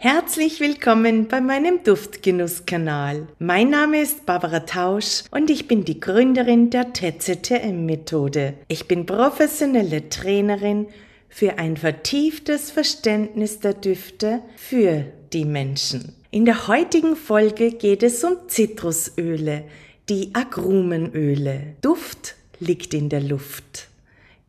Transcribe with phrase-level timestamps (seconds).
[0.00, 3.26] Herzlich willkommen bei meinem Duftgenusskanal.
[3.40, 8.54] Mein Name ist Barbara Tausch und ich bin die Gründerin der TZTM-Methode.
[8.68, 10.86] Ich bin professionelle Trainerin
[11.28, 16.14] für ein vertieftes Verständnis der Düfte für die Menschen.
[16.30, 19.64] In der heutigen Folge geht es um Zitrusöle,
[20.08, 21.74] die Agrumenöle.
[21.80, 23.88] Duft liegt in der Luft.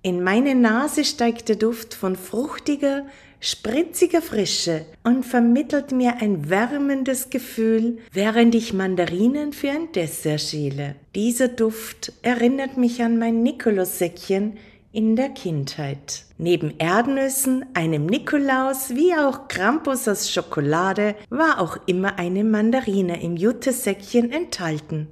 [0.04, 3.06] In meine Nase steigt der Duft von fruchtiger,
[3.40, 10.96] spritziger Frische und vermittelt mir ein wärmendes Gefühl, während ich Mandarinen für ein Dessert schäle.
[11.15, 14.57] Dieser Duft erinnert mich an mein Nikolaussäckchen
[14.92, 16.25] in der Kindheit.
[16.38, 23.37] Neben Erdnüssen, einem Nikolaus wie auch Krampus aus Schokolade war auch immer eine Mandarine im
[23.37, 25.07] Juttesäckchen enthalten.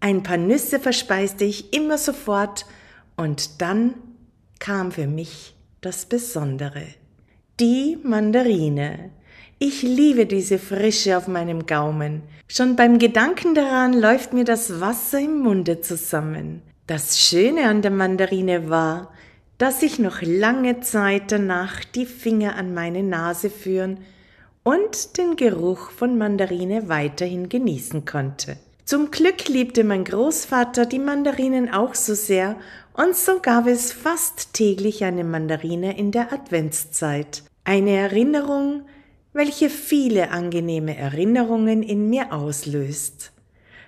[0.00, 2.66] Ein paar Nüsse verspeiste ich immer sofort
[3.16, 3.94] und dann
[4.58, 6.82] kam für mich das Besondere.
[7.60, 9.10] Die Mandarine.
[9.58, 12.22] Ich liebe diese Frische auf meinem Gaumen.
[12.48, 16.62] Schon beim Gedanken daran läuft mir das Wasser im Munde zusammen.
[16.86, 19.12] Das Schöne an der Mandarine war,
[19.58, 23.98] dass ich noch lange Zeit danach die Finger an meine Nase führen
[24.62, 28.56] und den Geruch von Mandarine weiterhin genießen konnte.
[28.86, 32.56] Zum Glück liebte mein Großvater die Mandarinen auch so sehr,
[32.94, 37.42] und so gab es fast täglich eine Mandarine in der Adventszeit.
[37.64, 38.86] Eine Erinnerung,
[39.32, 43.32] welche viele angenehme Erinnerungen in mir auslöst.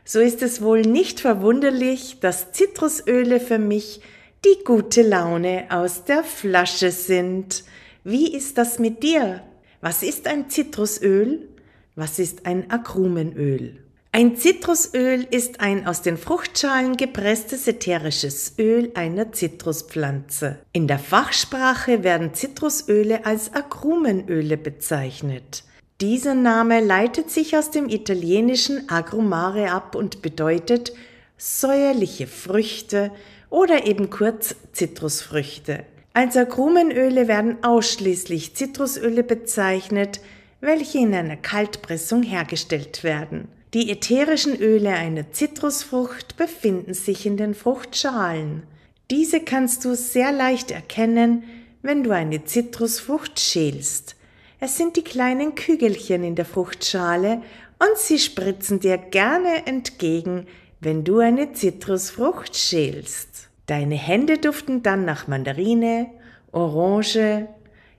[0.04, 4.00] So ist es wohl nicht verwunderlich, dass Zitrusöle für mich
[4.44, 7.64] die gute Laune aus der Flasche sind.
[8.04, 9.42] Wie ist das mit dir?
[9.80, 11.48] Was ist ein Zitrusöl?
[11.94, 13.78] Was ist ein Agrumenöl?
[14.16, 20.60] Ein Zitrusöl ist ein aus den Fruchtschalen gepresstes ätherisches Öl einer Zitruspflanze.
[20.72, 25.64] In der Fachsprache werden Zitrusöle als Agrumenöle bezeichnet.
[26.00, 30.92] Dieser Name leitet sich aus dem italienischen agrumare ab und bedeutet
[31.36, 33.10] säuerliche Früchte
[33.50, 35.82] oder eben kurz Zitrusfrüchte.
[36.12, 40.20] Als Agrumenöle werden ausschließlich Zitrusöle bezeichnet,
[40.60, 43.48] welche in einer Kaltpressung hergestellt werden.
[43.74, 48.62] Die ätherischen Öle einer Zitrusfrucht befinden sich in den Fruchtschalen.
[49.10, 51.42] Diese kannst du sehr leicht erkennen,
[51.82, 54.14] wenn du eine Zitrusfrucht schälst.
[54.60, 57.42] Es sind die kleinen Kügelchen in der Fruchtschale
[57.80, 60.46] und sie spritzen dir gerne entgegen,
[60.78, 63.48] wenn du eine Zitrusfrucht schälst.
[63.66, 66.06] Deine Hände duften dann nach Mandarine,
[66.52, 67.48] Orange,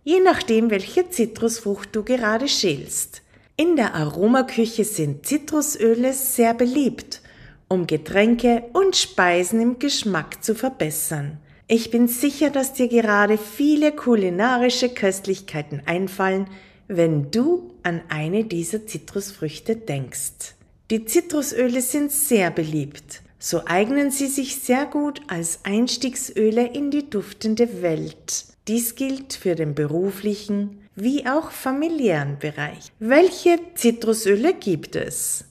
[0.05, 3.24] je nachdem, welche Zitrusfrucht du gerade schälst.
[3.57, 7.21] In der Aromaküche sind Zitrusöle sehr beliebt,
[7.69, 11.37] um Getränke und Speisen im Geschmack zu verbessern.
[11.65, 16.47] Ich bin sicher, dass dir gerade viele kulinarische Köstlichkeiten einfallen,
[16.89, 20.55] wenn du an eine dieser Zitrusfrüchte denkst.
[20.91, 23.21] Die Zitrusöle sind sehr beliebt.
[23.39, 28.47] So eignen sie sich sehr gut als Einstiegsöle in die duftende Welt.
[28.67, 32.91] Dies gilt für den beruflichen, wie auch familiären Bereich.
[32.99, 35.45] Welche Zitrusöle gibt es?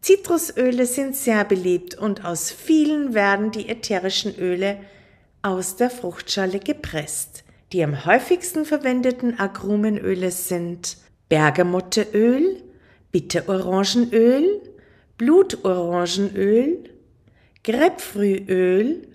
[0.00, 4.78] Zitrusöle sind sehr beliebt und aus vielen werden die ätherischen Öle
[5.42, 7.44] aus der Fruchtschale gepresst.
[7.72, 10.98] Die am häufigsten verwendeten Agrumenöle sind
[11.28, 12.62] Bergamotteöl,
[13.12, 14.60] Bitterorangenöl,
[15.16, 16.84] Blutorangenöl,
[17.64, 19.08] Grapefruitöl,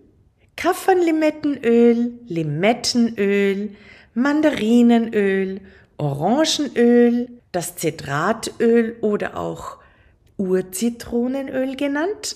[0.56, 3.76] Kaffernlimettenöl, Limettenöl,
[4.18, 5.62] Mandarinenöl,
[5.98, 9.78] Orangenöl, das Zitratöl oder auch
[10.38, 12.36] Urzitronenöl genannt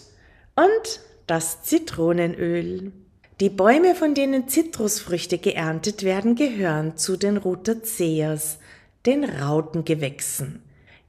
[0.56, 2.92] und das Zitronenöl.
[3.40, 8.60] Die Bäume, von denen Zitrusfrüchte geerntet werden, gehören zu den Rutaceas,
[9.08, 10.62] den Rautengewächsen.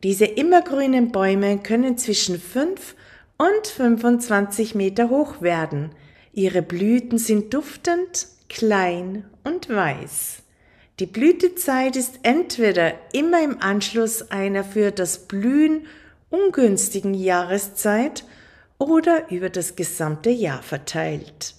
[0.03, 2.97] Diese immergrünen Bäume können zwischen 5
[3.37, 5.91] und 25 Meter hoch werden.
[6.33, 10.43] Ihre Blüten sind duftend, klein und weiß.
[10.99, 15.87] Die Blütezeit ist entweder immer im Anschluss einer für das Blühen
[16.29, 18.25] ungünstigen Jahreszeit
[18.79, 21.55] oder über das gesamte Jahr verteilt.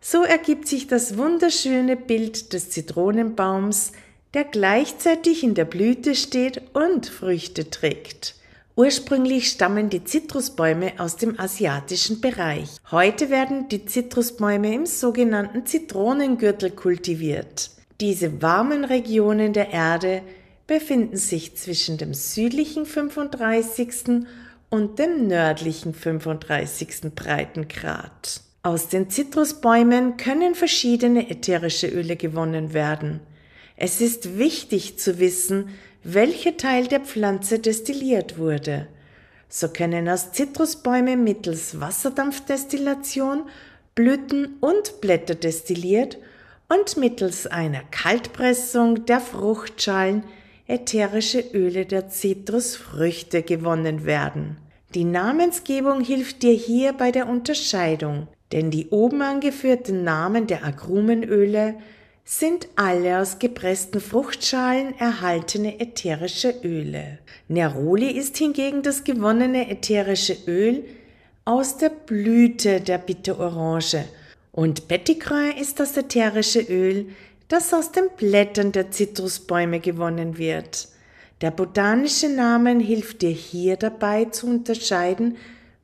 [0.00, 3.92] So ergibt sich das wunderschöne Bild des Zitronenbaums,
[4.32, 8.36] der gleichzeitig in der Blüte steht und Früchte trägt.
[8.74, 12.68] Ursprünglich stammen die Zitrusbäume aus dem asiatischen Bereich.
[12.90, 17.70] Heute werden die Zitrusbäume im sogenannten Zitronengürtel kultiviert.
[18.00, 20.22] Diese warmen Regionen der Erde
[20.68, 24.24] befinden sich zwischen dem südlichen 35.
[24.70, 27.12] und dem nördlichen 35.
[27.16, 28.42] Breitengrad.
[28.62, 33.18] Aus den Zitrusbäumen können verschiedene ätherische Öle gewonnen werden.
[33.76, 35.70] Es ist wichtig zu wissen,
[36.04, 38.86] welcher Teil der Pflanze destilliert wurde.
[39.48, 43.42] So können aus Zitrusbäumen mittels Wasserdampfdestillation
[43.96, 46.18] Blüten und Blätter destilliert
[46.68, 50.24] und mittels einer Kaltpressung der Fruchtschalen
[50.66, 54.58] ätherische Öle der Zitrusfrüchte gewonnen werden.
[54.94, 61.74] Die Namensgebung hilft dir hier bei der Unterscheidung, denn die oben angeführten Namen der Agrumenöle
[62.24, 67.18] sind alle aus gepressten Fruchtschalen erhaltene ätherische Öle.
[67.48, 70.84] Neroli ist hingegen das gewonnene ätherische Öl
[71.46, 74.04] aus der Blüte der Bitterorange
[74.58, 77.10] und Petitgrain ist das ätherische Öl,
[77.46, 80.88] das aus den Blättern der Zitrusbäume gewonnen wird.
[81.40, 85.36] Der botanische Name hilft dir hier dabei zu unterscheiden,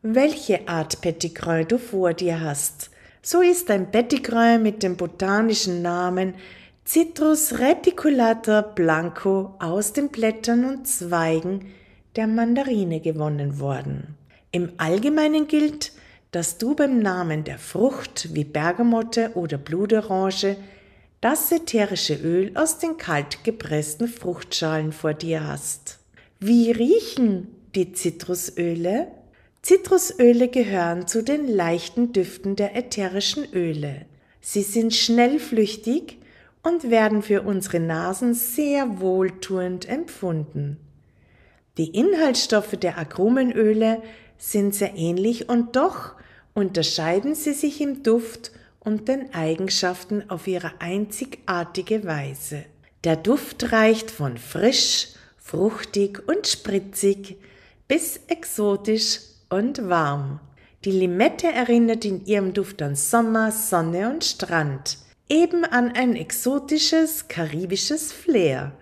[0.02, 2.90] welche Art Petitgrain du vor dir hast.
[3.22, 6.34] So ist ein Petitgrain mit dem botanischen Namen
[6.84, 11.72] Citrus reticulata blanco aus den Blättern und Zweigen
[12.16, 14.16] der Mandarine gewonnen worden.
[14.50, 15.92] Im Allgemeinen gilt,
[16.34, 20.56] dass du beim Namen der Frucht wie Bergamotte oder Blutorange
[21.20, 26.00] das ätherische Öl aus den kalt gepressten Fruchtschalen vor dir hast.
[26.40, 29.06] Wie riechen die Zitrusöle?
[29.62, 34.04] Zitrusöle gehören zu den leichten Düften der ätherischen Öle.
[34.40, 36.18] Sie sind schnell flüchtig
[36.64, 40.78] und werden für unsere Nasen sehr wohltuend empfunden.
[41.78, 44.02] Die Inhaltsstoffe der Agrumenöle
[44.36, 46.16] sind sehr ähnlich und doch
[46.54, 52.64] unterscheiden sie sich im Duft und den Eigenschaften auf ihre einzigartige Weise.
[53.02, 57.36] Der Duft reicht von frisch, fruchtig und spritzig
[57.88, 59.20] bis exotisch
[59.50, 60.40] und warm.
[60.84, 64.98] Die Limette erinnert in ihrem Duft an Sommer, Sonne und Strand,
[65.28, 68.72] eben an ein exotisches karibisches Flair.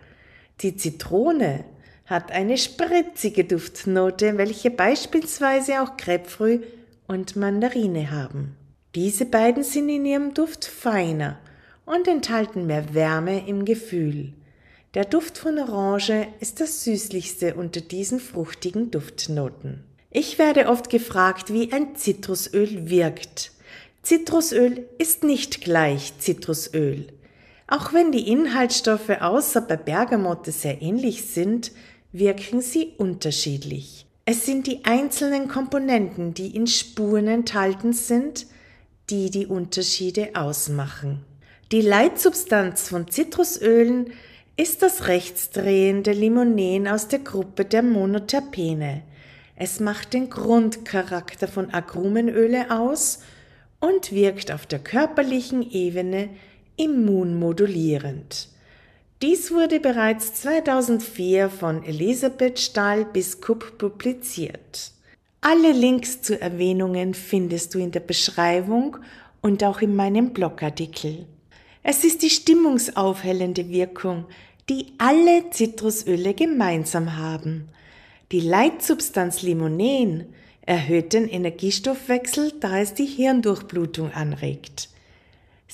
[0.61, 1.65] Die Zitrone
[2.07, 6.63] hat eine spritzige Duftnote, welche beispielsweise auch Grapefruit
[7.13, 8.57] und Mandarine haben.
[8.95, 11.39] Diese beiden sind in ihrem Duft feiner
[11.85, 14.33] und enthalten mehr Wärme im Gefühl.
[14.95, 19.85] Der Duft von Orange ist das süßlichste unter diesen fruchtigen Duftnoten.
[20.11, 23.53] Ich werde oft gefragt, wie ein Zitrusöl wirkt.
[24.03, 27.07] Zitrusöl ist nicht gleich Zitrusöl.
[27.67, 31.73] Auch wenn die Inhaltsstoffe außer bei Bergamotte sehr ähnlich sind,
[32.13, 34.02] wirken sie unterschiedlich.
[34.25, 38.47] Es sind die einzelnen Komponenten, die in Spuren enthalten sind,
[39.11, 41.25] die die Unterschiede ausmachen.
[41.73, 44.13] Die Leitsubstanz von Zitrusölen
[44.57, 49.03] ist das rechtsdrehende Limonen aus der Gruppe der Monoterpene.
[49.57, 53.21] Es macht den Grundcharakter von Agrumenöle aus
[53.81, 56.29] und wirkt auf der körperlichen Ebene
[56.77, 58.52] immunmodulierend.
[59.23, 64.91] Dies wurde bereits 2004 von Elisabeth Stahl-Biskup publiziert.
[65.41, 68.97] Alle Links zu Erwähnungen findest du in der Beschreibung
[69.41, 71.27] und auch in meinem Blogartikel.
[71.85, 74.25] Es ist die stimmungsaufhellende Wirkung,
[74.69, 77.69] die alle Zitrusöle gemeinsam haben.
[78.33, 84.89] Die Leitsubstanz Limonen erhöht den Energiestoffwechsel, da es die Hirndurchblutung anregt.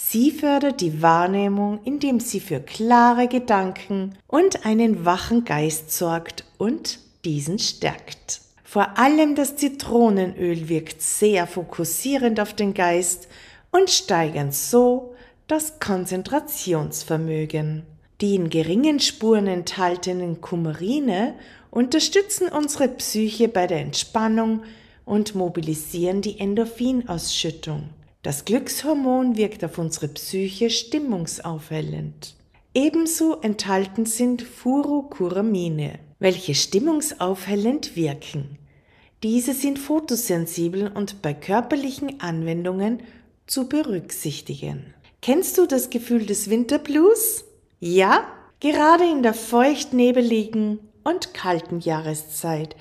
[0.01, 7.01] Sie fördert die Wahrnehmung, indem sie für klare Gedanken und einen wachen Geist sorgt und
[7.25, 8.41] diesen stärkt.
[8.63, 13.29] Vor allem das Zitronenöl wirkt sehr fokussierend auf den Geist
[13.71, 15.15] und steigert so
[15.47, 17.83] das Konzentrationsvermögen.
[18.21, 21.35] Die in geringen Spuren enthaltenen Kumarine
[21.71, 24.63] unterstützen unsere Psyche bei der Entspannung
[25.05, 27.98] und mobilisieren die Endorphinausschüttung.
[28.29, 32.35] Das Glückshormon wirkt auf unsere Psyche stimmungsaufhellend.
[32.75, 38.59] Ebenso enthalten sind Furocuramine, welche stimmungsaufhellend wirken.
[39.23, 43.01] Diese sind photosensibel und bei körperlichen Anwendungen
[43.47, 44.93] zu berücksichtigen.
[45.23, 47.47] Kennst du das Gefühl des Winterblues?
[47.81, 48.27] Ja?
[48.61, 52.77] Gerade in der feucht-nebeligen und kalten Jahreszeit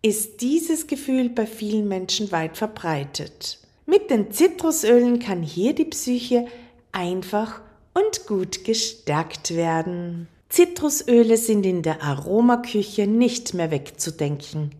[0.00, 3.61] ist dieses Gefühl bei vielen Menschen weit verbreitet.
[3.86, 6.46] Mit den Zitrusölen kann hier die Psyche
[6.92, 7.60] einfach
[7.94, 10.28] und gut gestärkt werden.
[10.48, 14.70] Zitrusöle sind in der Aromaküche nicht mehr wegzudenken.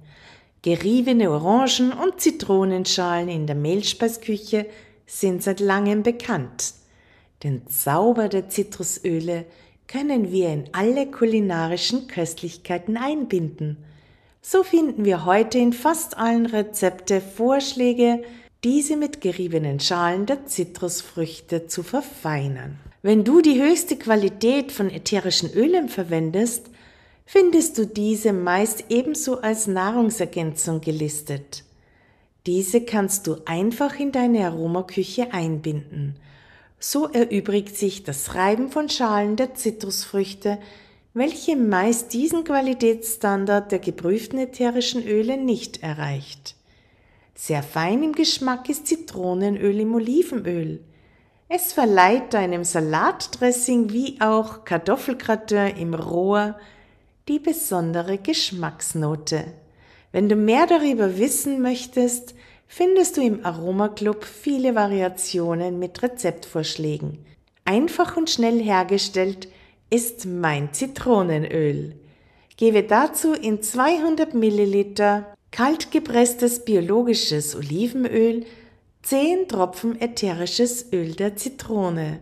[0.63, 4.67] Geriebene Orangen und Zitronenschalen in der Mehlspeisküche
[5.07, 6.75] sind seit langem bekannt.
[7.43, 9.47] Den Zauber der Zitrusöle
[9.89, 13.79] können wir in alle kulinarischen Köstlichkeiten einbinden.
[14.41, 18.23] So finden wir heute in fast allen Rezepte Vorschläge,
[18.65, 22.79] diese mit geriebenen Schalen der Zitrusfrüchte zu verfeinern.
[23.03, 26.71] Wenn du die höchste Qualität von ätherischen Ölen verwendest,
[27.27, 31.65] findest du diese meist ebenso als Nahrungsergänzung gelistet.
[32.47, 36.17] Diese kannst du einfach in deine Aromaküche einbinden.
[36.79, 40.59] So erübrigt sich das Reiben von Schalen der Zitrusfrüchte,
[41.15, 46.57] welche meist diesen Qualitätsstandard der geprüften ätherischen Öle nicht erreicht.
[47.35, 50.81] Sehr fein im Geschmack ist Zitronenöl im Olivenöl.
[51.49, 56.57] Es verleiht deinem Salatdressing wie auch Kartoffelgratin im Rohr
[57.29, 59.45] die besondere Geschmacksnote.
[60.13, 62.35] Wenn du mehr darüber wissen möchtest,
[62.67, 67.25] findest du im Aromaclub viele Variationen mit Rezeptvorschlägen.
[67.65, 69.49] Einfach und schnell hergestellt
[69.89, 71.95] ist mein Zitronenöl.
[72.57, 78.47] Gebe dazu in 200 Milliliter kaltgepresstes biologisches Olivenöl
[79.03, 82.21] 10 Tropfen ätherisches Öl der Zitrone,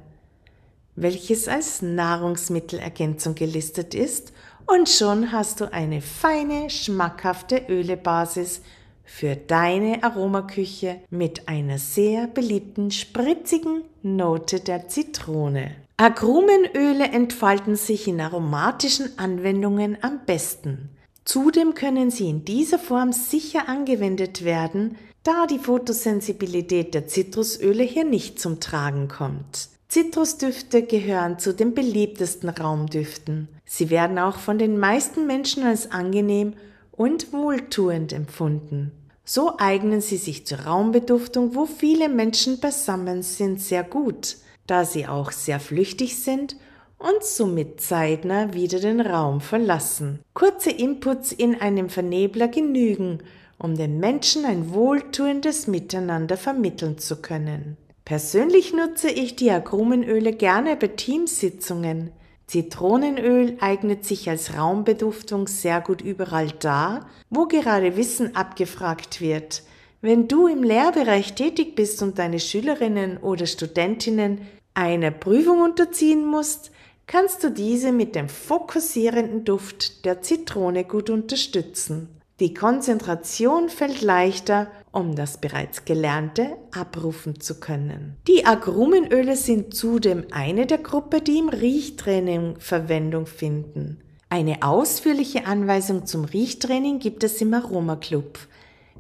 [0.97, 4.33] welches als Nahrungsmittelergänzung gelistet ist
[4.67, 8.63] und schon hast du eine feine, schmackhafte Ölebasis
[9.05, 15.77] für deine Aromaküche mit einer sehr beliebten spritzigen Note der Zitrone.
[15.97, 20.91] Agrumenöle entfalten sich in aromatischen Anwendungen am besten.
[21.25, 28.05] Zudem können sie in dieser Form sicher angewendet werden, da die Photosensibilität der Zitrusöle hier
[28.05, 29.69] nicht zum Tragen kommt.
[29.89, 33.49] Zitrusdüfte gehören zu den beliebtesten Raumdüften.
[33.65, 36.55] Sie werden auch von den meisten Menschen als angenehm
[36.93, 38.93] und wohltuend empfunden.
[39.25, 44.37] So eignen sie sich zur Raumbeduftung, wo viele Menschen beisammen sind, sehr gut
[44.71, 46.55] da sie auch sehr flüchtig sind
[47.00, 50.21] und somit zeitnah wieder den Raum verlassen.
[50.35, 53.21] Kurze Inputs in einem Vernebler genügen,
[53.59, 57.78] um den Menschen ein wohltuendes Miteinander vermitteln zu können.
[58.04, 62.11] Persönlich nutze ich die Agrumenöle gerne bei Teamsitzungen.
[62.47, 69.62] Zitronenöl eignet sich als Raumbeduftung sehr gut überall da, wo gerade Wissen abgefragt wird.
[70.02, 74.40] Wenn du im Lehrbereich tätig bist und deine Schülerinnen oder Studentinnen
[74.75, 76.73] einer Prüfung unterziehen musst,
[77.11, 82.09] kannst du diese mit dem fokussierenden Duft der Zitrone gut unterstützen.
[82.38, 88.17] Die Konzentration fällt leichter, um das bereits Gelernte abrufen zu können.
[88.29, 93.99] Die Agrumenöle sind zudem eine der Gruppe, die im Riechtraining Verwendung finden.
[94.29, 98.38] Eine ausführliche Anweisung zum Riechtraining gibt es im Aromaclub.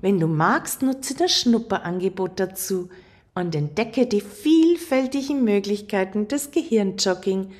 [0.00, 2.88] Wenn du magst, nutze das Schnupperangebot dazu
[3.36, 7.52] und entdecke die vielfältigen Möglichkeiten des Gehirnjogging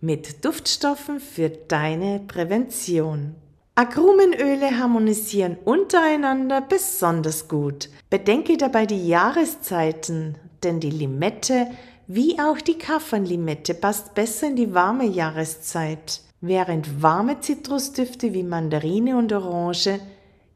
[0.00, 3.34] mit Duftstoffen für deine Prävention.
[3.74, 7.88] Agrumenöle harmonisieren untereinander besonders gut.
[8.10, 11.68] Bedenke dabei die Jahreszeiten, denn die Limette
[12.10, 19.18] wie auch die Kaffernlimette passt besser in die warme Jahreszeit, während warme Zitrusdüfte wie Mandarine
[19.18, 20.00] und Orange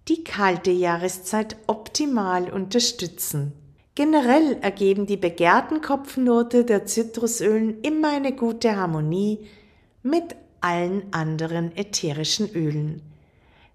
[0.08, 3.52] die kalte Jahreszeit optimal unterstützen.
[3.94, 9.46] Generell ergeben die begehrten Kopfnote der Zitrusölen immer eine gute Harmonie
[10.02, 13.02] mit allen anderen ätherischen Ölen.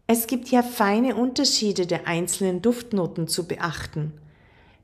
[0.08, 4.14] Es gibt ja feine Unterschiede der einzelnen Duftnoten zu beachten.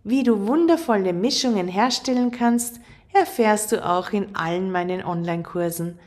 [0.04, 2.80] Wie du wundervolle Mischungen herstellen kannst,
[3.14, 5.98] erfährst du auch in allen meinen Online-Kursen.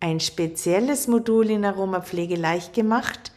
[0.00, 3.30] Ein spezielles Modul in Aromapflege leicht gemacht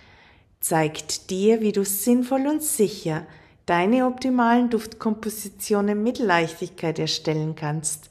[0.59, 3.27] zeigt dir, wie du sinnvoll und sicher
[3.65, 8.09] deine optimalen Duftkompositionen mit Leichtigkeit erstellen kannst.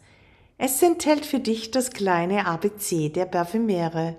[0.59, 4.17] Es enthält für dich das kleine ABC der Parfümiere.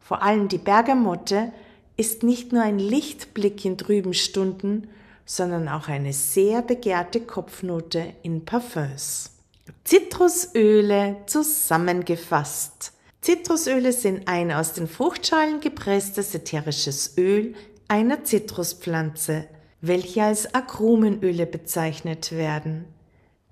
[0.00, 1.52] Vor allem die Bergamotte
[1.96, 4.88] ist nicht nur ein Lichtblick in trüben Stunden,
[5.24, 9.32] sondern auch eine sehr begehrte Kopfnote in Parfums.
[9.84, 12.92] Zitrusöle zusammengefasst.
[13.20, 17.54] Zitrusöle sind ein aus den Fruchtschalen gepresstes ätherisches Öl
[17.88, 19.48] einer Zitruspflanze
[19.80, 22.84] welche als Agrumenöle bezeichnet werden.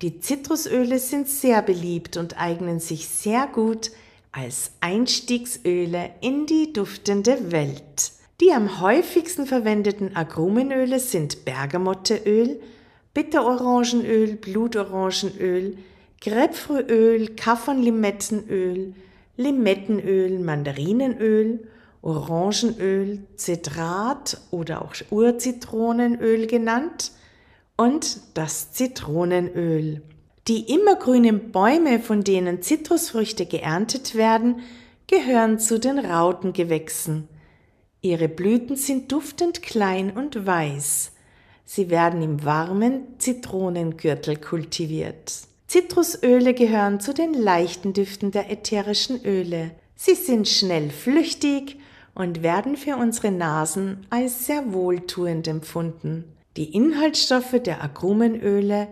[0.01, 3.91] Die Zitrusöle sind sehr beliebt und eignen sich sehr gut
[4.31, 8.11] als Einstiegsöle in die duftende Welt.
[8.39, 12.59] Die am häufigsten verwendeten Agrumenöle sind Bergamotteöl,
[13.15, 15.77] Bitterorangenöl, Blutorangenöl,
[16.21, 18.93] Grapefruöl, Kaffernlimettenöl,
[19.37, 21.67] Limettenöl, Mandarinenöl
[22.07, 27.11] Orangenöl, Zitrat oder auch Urzitronenöl genannt
[27.75, 30.01] und das Zitronenöl.
[30.47, 34.61] Die immergrünen Bäume, von denen Zitrusfrüchte geerntet werden,
[35.07, 37.27] gehören zu den Rautengewächsen.
[37.99, 41.11] Ihre Blüten sind duftend klein und weiß.
[41.65, 45.33] Sie werden im warmen Zitronengürtel kultiviert.
[45.67, 49.71] Zitrusöle gehören zu den leichten Düften der ätherischen Öle.
[49.97, 51.75] Sie sind schnell flüchtig
[52.17, 56.23] und werden für unsere Nasen als sehr wohltuend empfunden.
[56.57, 58.87] Die Inhaltsstoffe der Agrumenöle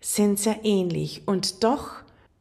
[0.00, 1.92] sind sehr ähnlich und doch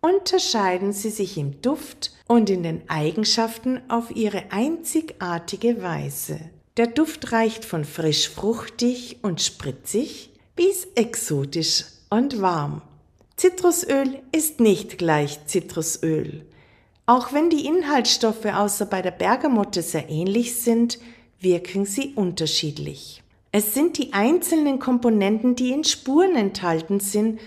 [0.02, 6.40] unterscheiden sie sich im Duft und in den Eigenschaften auf ihre einzigartige Weise.
[6.78, 12.82] Der Duft reicht von frisch fruchtig und spritzig bis exotisch und warm.
[13.36, 16.46] Zitrusöl ist nicht gleich Zitrusöl.
[17.06, 21.00] Auch wenn die Inhaltsstoffe außer bei der Bergamotte sehr ähnlich sind,
[21.40, 23.22] wirken sie unterschiedlich.
[23.52, 27.40] Es sind die einzelnen Komponenten, die in Spuren enthalten sind,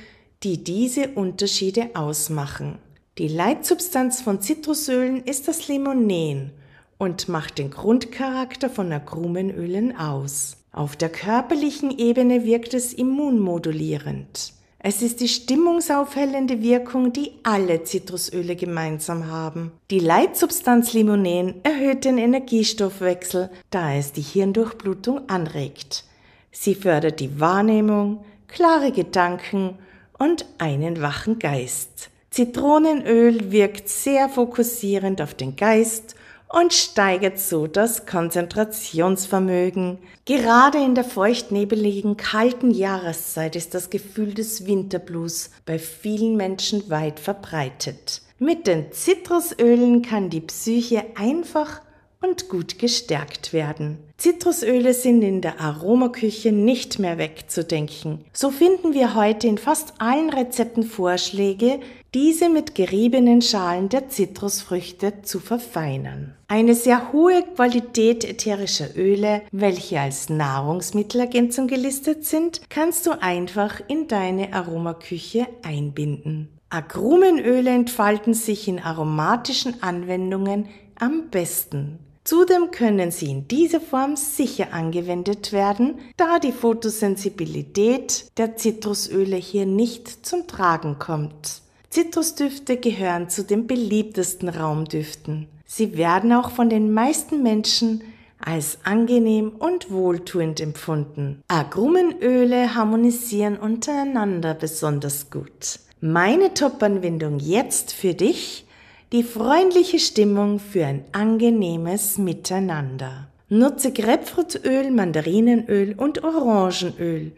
[0.42, 2.78] die diese Unterschiede ausmachen.
[3.16, 6.52] Die Leitsubstanz von Zitrusölen ist das Limonen
[6.98, 10.58] und macht den Grundcharakter von Agrumenölen aus.
[10.70, 14.52] Auf der körperlichen Ebene wirkt es immunmodulierend.
[14.88, 19.73] Es ist die stimmungsaufhellende Wirkung, die alle Zitrusöle gemeinsam haben.
[19.90, 26.05] Die Leitsubstanz Limonen erhöht den Energiestoffwechsel, da es die Hirndurchblutung anregt.
[26.52, 29.76] Sie fördert die Wahrnehmung, klare Gedanken
[30.21, 32.11] und einen wachen Geist.
[32.31, 36.14] Zitronenöl wirkt sehr fokussierend auf den Geist
[36.49, 39.99] und steigert so das Konzentrationsvermögen.
[40.25, 47.21] Gerade in der feuchtnebeligen, kalten Jahreszeit ist das Gefühl des Winterblues bei vielen Menschen weit
[47.21, 48.23] verbreitet.
[48.38, 51.81] Mit den Zitrusölen kann die Psyche einfach
[52.21, 53.99] und gut gestärkt werden.
[54.17, 58.25] Zitrusöle sind in der Aromaküche nicht mehr wegzudenken.
[58.33, 61.81] So finden wir heute in fast allen Rezepten Vorschläge,
[62.16, 66.35] diese mit geriebenen Schalen der Zitrusfrüchte zu verfeinern.
[66.49, 74.08] Eine sehr hohe Qualität ätherischer Öle, welche als Nahrungsmittelergänzung gelistet sind, kannst du einfach in
[74.08, 76.49] deine Aromaküche einbinden.
[76.70, 80.68] Agrumenöle entfalten sich in aromatischen Anwendungen
[80.99, 81.99] am besten.
[82.25, 89.67] Zudem können sie in dieser Form sicher angewendet werden, da die Photosensibilität der Zitrusöle hier
[89.67, 91.66] nicht zum Tragen kommt.
[91.97, 95.49] Zitrusdüfte gehören zu den beliebtesten Raumdüften.
[95.65, 98.02] Sie werden auch von den meisten Menschen
[98.39, 101.41] als angenehm und wohltuend empfunden.
[101.49, 105.78] Agrumenöle harmonisieren untereinander besonders gut.
[106.02, 108.67] Meine Top-Anwendung jetzt für dich,
[109.13, 113.28] die freundliche Stimmung für ein angenehmes Miteinander.
[113.49, 117.32] Nutze Grapefruitöl, Mandarinenöl und Orangenöl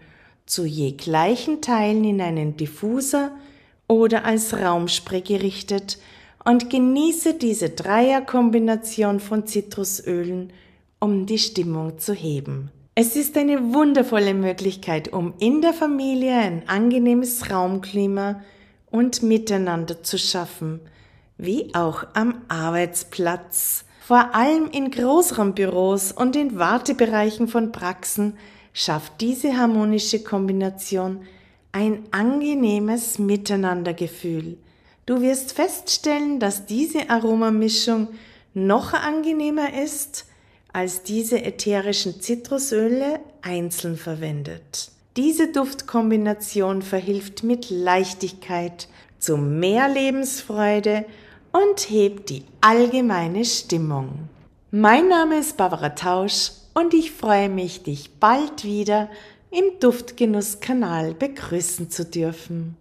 [0.46, 3.30] zu je gleichen Teilen in einen Diffuser
[3.88, 5.98] oder als Raumspray gerichtet
[6.44, 10.52] und genieße diese Dreierkombination von Zitrusölen,
[11.00, 12.70] um die Stimmung zu heben.
[12.94, 18.42] Es ist eine wundervolle Möglichkeit, um in der Familie ein angenehmes Raumklima
[18.90, 20.80] und Miteinander zu schaffen,
[21.36, 23.84] wie auch am Arbeitsplatz.
[24.00, 28.36] Vor allem in Großraumbüros und in Wartebereichen von Praxen
[28.72, 31.20] schafft diese harmonische Kombination
[31.72, 34.58] ein angenehmes Miteinandergefühl.
[35.06, 38.08] Du wirst feststellen, dass diese Aromamischung
[38.54, 40.26] noch angenehmer ist,
[40.72, 44.90] als diese ätherischen Zitrusöle einzeln verwendet.
[45.16, 51.04] Diese Duftkombination verhilft mit Leichtigkeit zu mehr Lebensfreude
[51.52, 54.28] und hebt die allgemeine Stimmung.
[54.70, 59.08] Mein Name ist Barbara Tausch und ich freue mich, dich bald wieder
[59.50, 62.76] im Duftgenusskanal begrüßen zu dürfen.